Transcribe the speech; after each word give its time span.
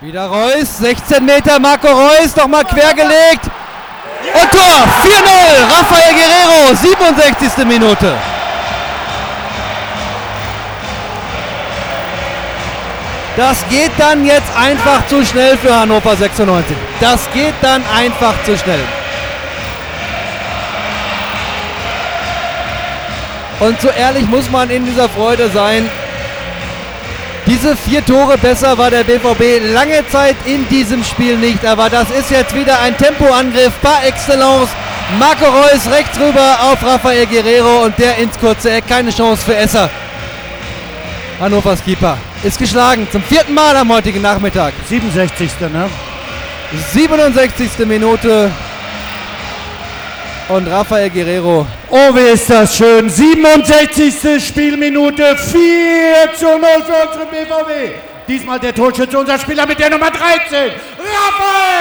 Wieder 0.00 0.26
Reus, 0.26 0.78
16 0.78 1.24
Meter, 1.24 1.58
Marco 1.58 1.88
Reus, 1.88 2.36
nochmal 2.36 2.64
quergelegt. 2.64 3.50
Und 4.32 4.50
Tor, 4.52 4.84
4-0, 5.02 5.18
Rafael 5.76 6.14
Guerrero, 6.14 6.76
67. 6.76 7.66
Minute. 7.66 8.14
Das 13.36 13.68
geht 13.68 13.90
dann 13.98 14.24
jetzt 14.24 14.56
einfach 14.56 15.04
zu 15.08 15.26
schnell 15.26 15.56
für 15.58 15.74
Hannover 15.74 16.14
96. 16.14 16.76
Das 17.00 17.28
geht 17.32 17.54
dann 17.60 17.82
einfach 17.92 18.34
zu 18.44 18.56
schnell. 18.56 18.84
Und 23.58 23.80
so 23.80 23.88
ehrlich 23.88 24.28
muss 24.28 24.48
man 24.48 24.70
in 24.70 24.84
dieser 24.86 25.08
Freude 25.08 25.50
sein. 25.50 25.90
Diese 27.46 27.76
vier 27.76 28.04
Tore 28.04 28.36
besser 28.36 28.76
war 28.76 28.90
der 28.90 29.04
BVB 29.04 29.72
lange 29.72 30.06
Zeit 30.08 30.36
in 30.44 30.68
diesem 30.68 31.02
Spiel 31.02 31.36
nicht. 31.36 31.64
Aber 31.64 31.88
das 31.88 32.10
ist 32.10 32.30
jetzt 32.30 32.54
wieder 32.54 32.78
ein 32.80 32.96
Tempoangriff 32.96 33.72
par 33.80 34.04
excellence. 34.04 34.68
Marco 35.18 35.46
Reus 35.46 35.90
rechts 35.90 36.18
rüber 36.18 36.58
auf 36.70 36.84
Rafael 36.84 37.26
Guerrero 37.26 37.84
und 37.84 37.98
der 37.98 38.18
ins 38.18 38.38
kurze 38.38 38.70
Eck. 38.70 38.86
Keine 38.86 39.10
Chance 39.10 39.42
für 39.44 39.56
Esser. 39.56 39.88
Hannovers 41.40 41.82
Keeper 41.82 42.18
ist 42.42 42.58
geschlagen. 42.58 43.08
Zum 43.10 43.22
vierten 43.22 43.54
Mal 43.54 43.76
am 43.76 43.90
heutigen 43.90 44.20
Nachmittag. 44.20 44.74
67. 44.88 45.50
Ne? 45.72 45.88
67. 46.92 47.86
Minute. 47.86 48.50
Und 50.48 50.66
Rafael 50.68 51.10
Guerrero. 51.10 51.66
Oh, 51.90 52.14
wie 52.14 52.32
ist 52.32 52.50
das 52.50 52.76
schön. 52.76 53.08
67. 53.08 54.46
Spielminute. 54.46 55.36
4 55.36 56.34
zu 56.34 56.44
0 56.46 56.60
für 56.60 57.08
unsere 57.08 57.26
BVB. 57.26 57.94
Diesmal 58.28 58.60
der 58.60 58.74
Torschütze, 58.74 59.18
unser 59.18 59.38
Spieler 59.38 59.66
mit 59.66 59.78
der 59.78 59.88
Nummer 59.88 60.10
13. 60.10 60.70
Rafael 60.98 61.77